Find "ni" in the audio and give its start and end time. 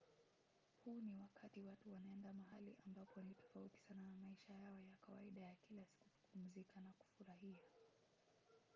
1.01-1.15, 3.21-3.33